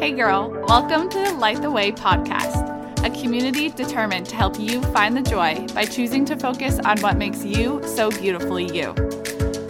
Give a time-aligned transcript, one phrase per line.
[0.00, 4.80] Hey, girl, welcome to the Light the Way podcast, a community determined to help you
[4.94, 8.94] find the joy by choosing to focus on what makes you so beautifully you.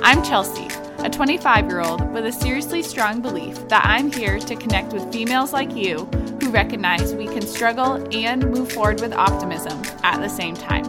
[0.04, 4.54] I'm Chelsea, a 25 year old with a seriously strong belief that I'm here to
[4.54, 6.04] connect with females like you
[6.40, 10.84] who recognize we can struggle and move forward with optimism at the same time.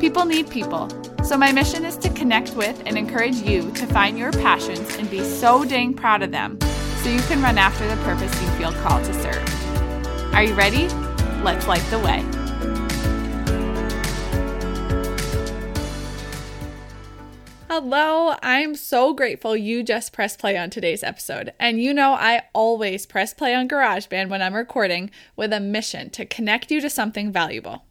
[0.00, 0.88] People need people,
[1.22, 5.08] so my mission is to connect with and encourage you to find your passions and
[5.08, 6.58] be so dang proud of them
[7.02, 10.34] so you can run after the purpose you feel called to serve.
[10.34, 10.86] Are you ready?
[11.42, 12.22] Let's light the way.
[17.70, 21.54] Hello, I'm so grateful you just pressed play on today's episode.
[21.58, 26.10] And you know, I always press play on GarageBand when I'm recording with a mission
[26.10, 27.84] to connect you to something valuable.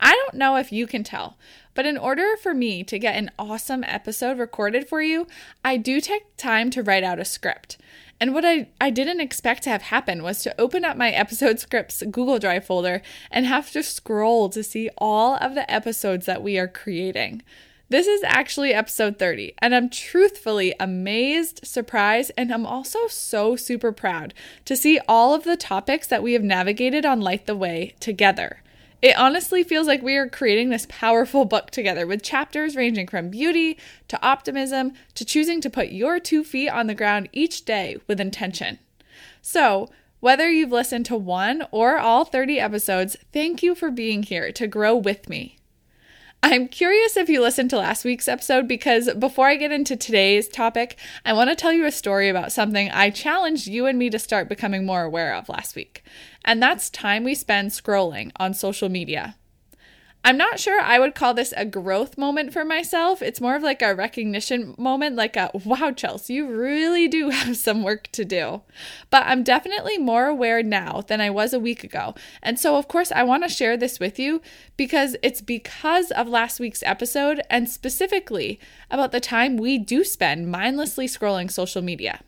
[0.00, 1.36] I don't know if you can tell,
[1.74, 5.28] but in order for me to get an awesome episode recorded for you,
[5.64, 7.78] I do take time to write out a script.
[8.20, 11.60] And what I, I didn't expect to have happen was to open up my episode
[11.60, 16.42] scripts Google Drive folder and have to scroll to see all of the episodes that
[16.42, 17.42] we are creating.
[17.90, 23.92] This is actually episode 30, and I'm truthfully amazed, surprised, and I'm also so super
[23.92, 24.34] proud
[24.66, 28.60] to see all of the topics that we have navigated on Light the Way together.
[29.00, 33.30] It honestly feels like we are creating this powerful book together with chapters ranging from
[33.30, 37.98] beauty to optimism to choosing to put your two feet on the ground each day
[38.08, 38.80] with intention.
[39.40, 39.88] So,
[40.18, 44.66] whether you've listened to one or all 30 episodes, thank you for being here to
[44.66, 45.57] grow with me.
[46.40, 50.46] I'm curious if you listened to last week's episode because before I get into today's
[50.48, 54.08] topic, I want to tell you a story about something I challenged you and me
[54.10, 56.04] to start becoming more aware of last week.
[56.44, 59.34] And that's time we spend scrolling on social media.
[60.28, 63.22] I'm not sure I would call this a growth moment for myself.
[63.22, 67.56] It's more of like a recognition moment, like a wow, Chelsea, you really do have
[67.56, 68.60] some work to do.
[69.08, 72.14] But I'm definitely more aware now than I was a week ago.
[72.42, 74.42] And so, of course, I want to share this with you
[74.76, 78.60] because it's because of last week's episode and specifically
[78.90, 82.20] about the time we do spend mindlessly scrolling social media.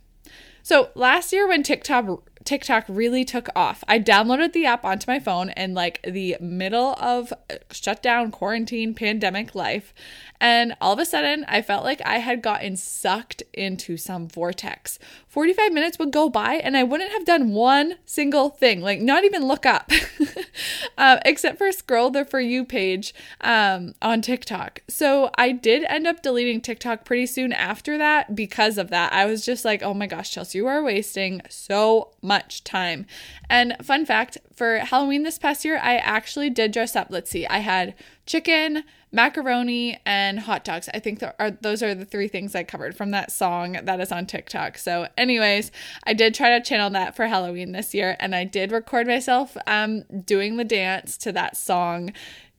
[0.62, 3.84] So, last year when TikTok TikTok really took off.
[3.86, 8.92] I downloaded the app onto my phone in like the middle of uh, shutdown, quarantine,
[8.92, 9.94] pandemic life.
[10.40, 14.98] And all of a sudden, I felt like I had gotten sucked into some vortex.
[15.28, 19.22] 45 minutes would go by and I wouldn't have done one single thing, like not
[19.22, 19.92] even look up,
[20.98, 24.82] uh, except for scroll the For You page um, on TikTok.
[24.88, 29.12] So I did end up deleting TikTok pretty soon after that because of that.
[29.12, 33.06] I was just like, oh my gosh, Chelsea, you are wasting so much time.
[33.48, 37.09] And fun fact for Halloween this past year, I actually did dress up.
[37.10, 37.94] Let's see, I had
[38.27, 40.88] chicken macaroni and hot dogs.
[40.94, 44.12] I think are, those are the three things I covered from that song that is
[44.12, 44.78] on TikTok.
[44.78, 45.71] So, anyways,
[46.04, 49.56] I did try to channel that for Halloween this year, and I did record myself
[49.66, 52.12] um, doing the dance to that song.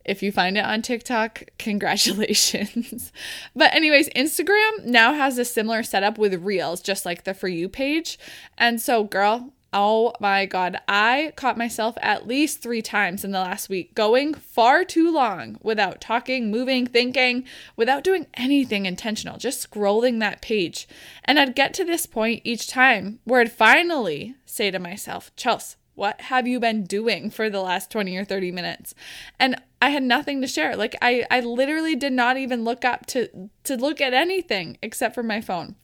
[0.03, 3.11] If you find it on TikTok, congratulations.
[3.55, 7.69] but, anyways, Instagram now has a similar setup with Reels, just like the For You
[7.69, 8.17] page.
[8.57, 10.77] And so, girl, Oh my God.
[10.87, 15.57] I caught myself at least three times in the last week going far too long
[15.63, 17.45] without talking, moving, thinking,
[17.77, 20.89] without doing anything intentional, just scrolling that page.
[21.23, 25.77] And I'd get to this point each time where I'd finally say to myself, Chelsea,
[25.95, 28.93] what have you been doing for the last 20 or 30 minutes?
[29.39, 30.75] And I had nothing to share.
[30.75, 35.15] Like I, I literally did not even look up to to look at anything except
[35.15, 35.75] for my phone.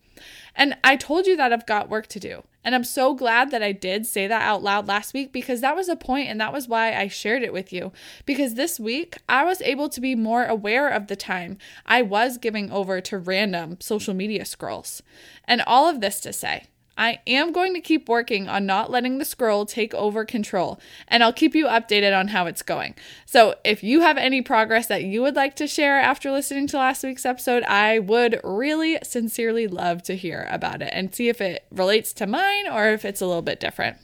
[0.56, 2.44] And I told you that I've got work to do.
[2.64, 5.76] And I'm so glad that I did say that out loud last week because that
[5.76, 7.94] was a point and that was why I shared it with you.
[8.26, 12.38] Because this week I was able to be more aware of the time I was
[12.38, 15.02] giving over to random social media scrolls.
[15.46, 16.66] And all of this to say,
[16.98, 21.24] I am going to keep working on not letting the scroll take over control, and
[21.24, 22.96] I'll keep you updated on how it's going.
[23.26, 26.78] So, if you have any progress that you would like to share after listening to
[26.78, 31.40] last week's episode, I would really sincerely love to hear about it and see if
[31.40, 33.98] it relates to mine or if it's a little bit different.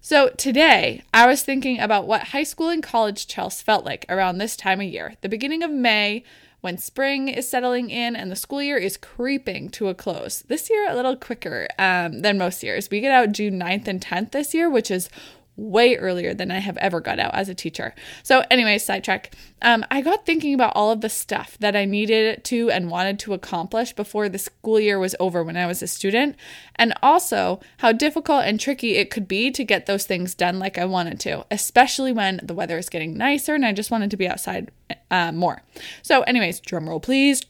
[0.00, 4.38] So, today I was thinking about what high school and college Chelsea felt like around
[4.38, 6.24] this time of year, the beginning of May
[6.62, 10.42] when spring is settling in and the school year is creeping to a close.
[10.42, 12.88] This year, a little quicker um, than most years.
[12.88, 15.10] We get out June 9th and 10th this year, which is
[15.56, 17.94] way earlier than I have ever got out as a teacher.
[18.22, 19.34] So, anyway, sidetrack.
[19.60, 23.18] Um, I got thinking about all of the stuff that I needed to and wanted
[23.20, 26.36] to accomplish before the school year was over when I was a student,
[26.76, 30.78] and also how difficult and tricky it could be to get those things done like
[30.78, 34.16] I wanted to, especially when the weather is getting nicer and I just wanted to
[34.16, 34.70] be outside
[35.10, 35.62] uh, more.
[36.02, 37.42] So, anyways, drum roll, please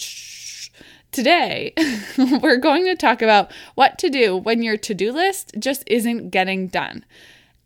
[1.13, 1.75] Today,
[2.41, 6.31] we're going to talk about what to do when your to do list just isn't
[6.31, 7.05] getting done.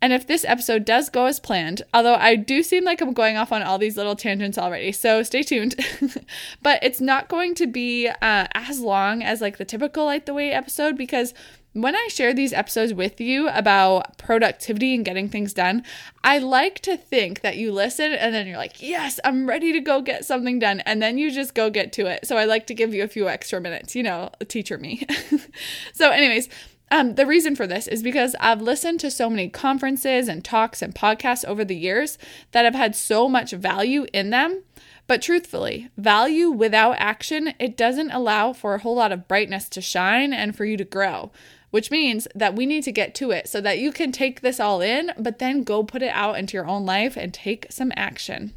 [0.03, 3.37] And if this episode does go as planned, although I do seem like I'm going
[3.37, 5.75] off on all these little tangents already, so stay tuned.
[6.63, 10.35] but it's not going to be uh, as long as like the typical Light the
[10.35, 11.33] Way episode because
[11.77, 15.85] when I share these episodes with you about productivity and getting things done,
[16.25, 19.81] I like to think that you listen and then you're like, yes, I'm ready to
[19.81, 20.81] go get something done.
[20.81, 22.27] And then you just go get to it.
[22.27, 25.07] So I like to give you a few extra minutes, you know, teacher me.
[25.93, 26.49] so, anyways,
[26.91, 30.83] um, the reason for this is because I've listened to so many conferences and talks
[30.83, 32.19] and podcasts over the years
[32.53, 34.63] that have had so much value in them.
[35.09, 39.81] But truthfully, value without action, it doesn't allow for a whole lot of brightness to
[39.81, 41.31] shine and for you to grow
[41.77, 44.59] which means that we need to get to it so that you can take this
[44.59, 47.93] all in, but then go put it out into your own life and take some
[47.97, 48.55] action.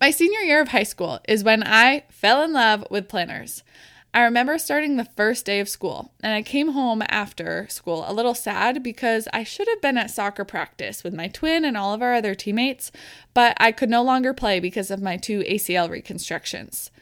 [0.00, 3.62] My senior year of high school is when I fell in love with planners.
[4.14, 8.14] I remember starting the first day of school, and I came home after school a
[8.14, 11.92] little sad because I should have been at soccer practice with my twin and all
[11.92, 12.92] of our other teammates,
[13.34, 16.92] but I could no longer play because of my two ACL reconstructions.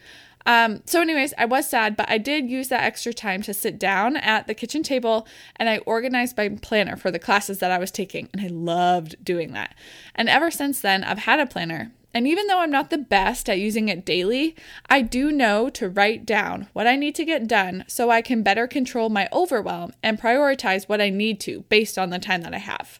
[0.47, 3.77] Um, so, anyways, I was sad, but I did use that extra time to sit
[3.77, 7.77] down at the kitchen table and I organized my planner for the classes that I
[7.77, 8.27] was taking.
[8.33, 9.75] And I loved doing that.
[10.15, 11.91] And ever since then, I've had a planner.
[12.13, 14.55] And even though I'm not the best at using it daily,
[14.87, 18.43] I do know to write down what I need to get done so I can
[18.43, 22.53] better control my overwhelm and prioritize what I need to based on the time that
[22.53, 22.99] I have.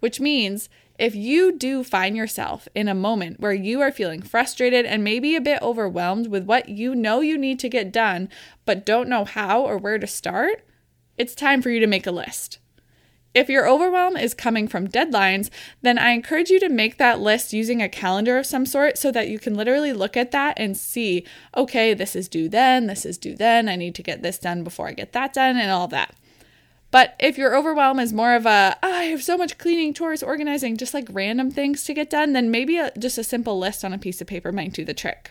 [0.00, 0.68] Which means
[0.98, 5.36] if you do find yourself in a moment where you are feeling frustrated and maybe
[5.36, 8.28] a bit overwhelmed with what you know you need to get done,
[8.66, 10.62] but don't know how or where to start,
[11.16, 12.59] it's time for you to make a list.
[13.32, 15.50] If your overwhelm is coming from deadlines,
[15.82, 19.12] then I encourage you to make that list using a calendar of some sort so
[19.12, 21.24] that you can literally look at that and see,
[21.56, 24.64] okay, this is due then, this is due then, I need to get this done
[24.64, 26.16] before I get that done, and all that.
[26.90, 30.24] But if your overwhelm is more of a, oh, I have so much cleaning, chores,
[30.24, 33.84] organizing, just like random things to get done, then maybe a, just a simple list
[33.84, 35.30] on a piece of paper might do the trick.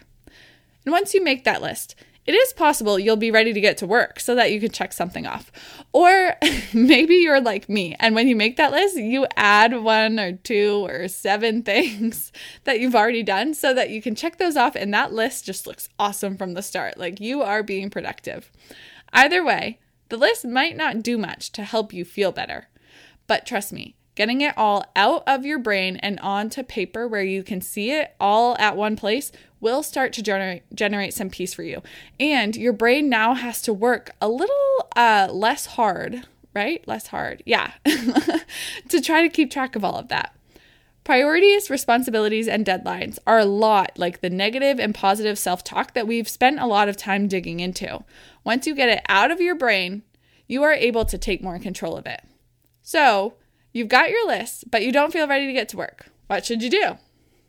[0.86, 3.88] And once you make that list, it is possible you'll be ready to get to
[3.88, 5.52] work so that you can check something off.
[5.94, 6.36] Or
[6.74, 10.86] maybe you're like me, and when you make that list, you add one or two
[10.86, 12.32] or seven things
[12.66, 15.66] that you've already done so that you can check those off, and that list just
[15.66, 16.98] looks awesome from the start.
[16.98, 18.52] Like you are being productive.
[19.12, 19.80] Either way,
[20.10, 22.68] the list might not do much to help you feel better,
[23.28, 27.42] but trust me, getting it all out of your brain and onto paper where you
[27.42, 29.32] can see it all at one place
[29.62, 31.82] will start to generate generate some peace for you.
[32.20, 36.86] And your brain now has to work a little uh, less hard, right?
[36.86, 37.72] Less hard, yeah,
[38.90, 40.36] to try to keep track of all of that.
[41.06, 46.08] Priorities, responsibilities, and deadlines are a lot like the negative and positive self talk that
[46.08, 48.04] we've spent a lot of time digging into.
[48.44, 50.04] Once you get it out of your brain,
[50.46, 52.22] you are able to take more control of it.
[52.82, 53.36] So,
[53.72, 56.08] you've got your list, but you don't feel ready to get to work.
[56.28, 56.98] What should you do?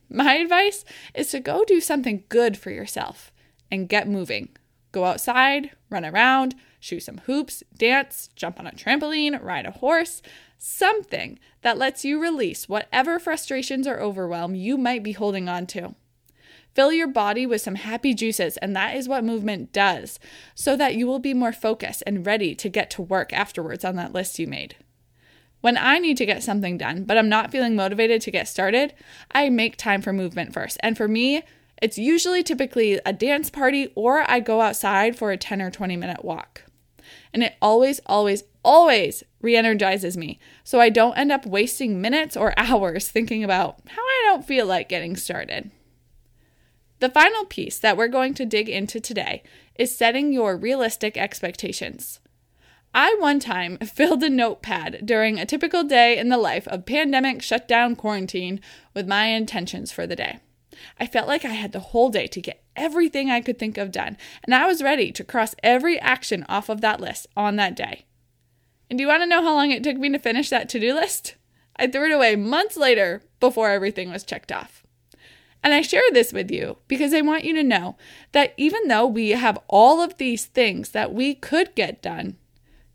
[0.09, 0.85] My advice
[1.15, 3.31] is to go do something good for yourself
[3.71, 4.49] and get moving.
[4.93, 10.21] Go outside, run around, shoot some hoops, dance, jump on a trampoline, ride a horse,
[10.59, 15.95] something that lets you release whatever frustrations or overwhelm you might be holding on to.
[16.75, 20.21] Fill your body with some happy juices, and that is what movement does,
[20.55, 23.97] so that you will be more focused and ready to get to work afterwards on
[23.97, 24.77] that list you made.
[25.61, 28.95] When I need to get something done, but I'm not feeling motivated to get started,
[29.33, 30.79] I make time for movement first.
[30.81, 31.43] And for me,
[31.83, 35.97] it's usually typically a dance party or I go outside for a 10 or 20
[35.97, 36.65] minute walk.
[37.33, 40.39] And it always, always, always re energizes me.
[40.65, 44.67] So I don't end up wasting minutes or hours thinking about how I don't feel
[44.67, 45.71] like getting started.
[47.01, 49.43] The final piece that we're going to dig into today
[49.75, 52.21] is setting your realistic expectations.
[52.95, 57.43] I one time filled a notepad during a typical day in the life of pandemic
[57.43, 58.61] shutdown quarantine
[58.95, 60.41] with my intentions for the day.
[60.99, 63.93] I felt like I had the whole day to get everything I could think of
[63.93, 67.77] done, and I was ready to cross every action off of that list on that
[67.77, 68.07] day.
[68.89, 70.81] And do you want to know how long it took me to finish that to
[70.81, 71.37] do list?
[71.77, 74.85] I threw it away months later before everything was checked off.
[75.63, 77.97] And I share this with you because I want you to know
[78.33, 82.37] that even though we have all of these things that we could get done,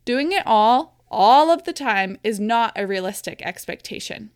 [0.06, 4.32] doing it all, all of the time, is not a realistic expectation.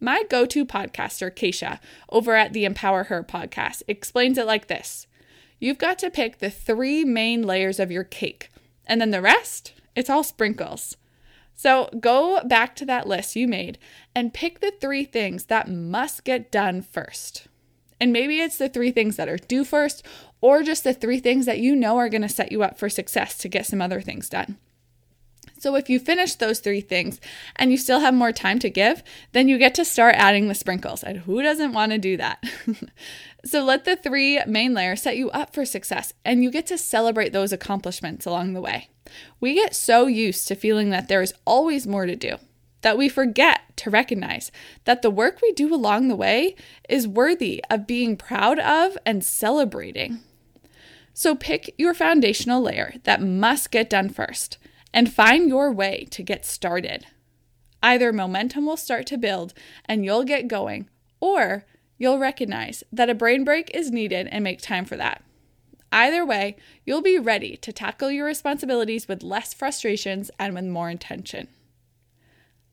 [0.00, 5.06] My go to podcaster, Keisha, over at the Empower Her podcast, explains it like this
[5.58, 8.50] You've got to pick the three main layers of your cake,
[8.86, 10.96] and then the rest, it's all sprinkles.
[11.54, 13.78] So go back to that list you made
[14.14, 17.46] and pick the three things that must get done first.
[18.00, 20.04] And maybe it's the three things that are due first,
[20.40, 22.90] or just the three things that you know are going to set you up for
[22.90, 24.58] success to get some other things done.
[25.64, 27.18] So, if you finish those three things
[27.56, 29.02] and you still have more time to give,
[29.32, 31.02] then you get to start adding the sprinkles.
[31.02, 32.44] And who doesn't want to do that?
[33.46, 36.76] so, let the three main layers set you up for success, and you get to
[36.76, 38.90] celebrate those accomplishments along the way.
[39.40, 42.36] We get so used to feeling that there is always more to do
[42.82, 44.52] that we forget to recognize
[44.84, 46.56] that the work we do along the way
[46.90, 50.20] is worthy of being proud of and celebrating.
[51.14, 54.58] So pick your foundational layer that must get done first
[54.94, 57.04] and find your way to get started.
[57.82, 59.52] Either momentum will start to build
[59.84, 60.88] and you'll get going,
[61.20, 61.66] or
[61.98, 65.22] you'll recognize that a brain break is needed and make time for that.
[65.92, 70.88] Either way, you'll be ready to tackle your responsibilities with less frustrations and with more
[70.88, 71.48] intention.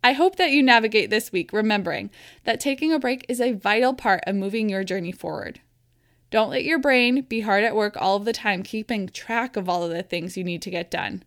[0.03, 2.09] I hope that you navigate this week remembering
[2.43, 5.59] that taking a break is a vital part of moving your journey forward.
[6.31, 9.67] Don't let your brain be hard at work all of the time, keeping track of
[9.67, 11.23] all of the things you need to get done.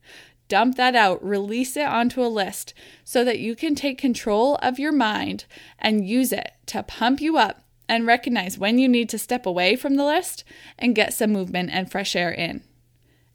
[0.49, 4.79] Dump that out, release it onto a list so that you can take control of
[4.79, 5.47] your mind
[5.79, 9.77] and use it to pump you up and recognize when you need to step away
[9.77, 10.45] from the list
[10.79, 12.63] and get some movement and fresh air in.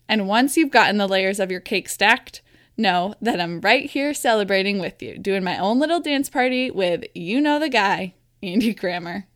[0.07, 2.41] And once you've gotten the layers of your cake stacked,
[2.77, 7.05] know that I'm right here celebrating with you, doing my own little dance party with
[7.13, 9.27] you know the guy, Andy Grammer.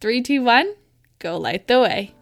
[0.00, 0.74] Three, two, one,
[1.20, 2.14] go light the way.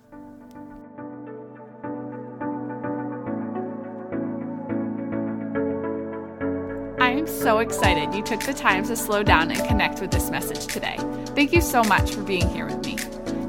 [7.50, 10.94] So excited you took the time to slow down and connect with this message today.
[11.34, 12.96] Thank you so much for being here with me.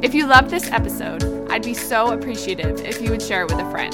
[0.01, 3.59] If you loved this episode, I'd be so appreciative if you would share it with
[3.59, 3.93] a friend.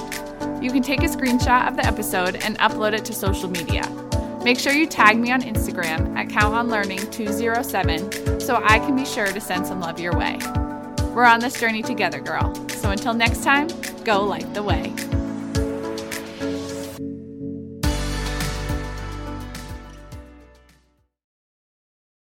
[0.63, 3.83] You can take a screenshot of the episode and upload it to social media.
[4.45, 9.41] Make sure you tag me on Instagram at CountOnLearning207 so I can be sure to
[9.41, 10.39] send some love your way.
[11.13, 12.55] We're on this journey together, girl.
[12.69, 13.67] So until next time,
[14.05, 14.93] go light the way.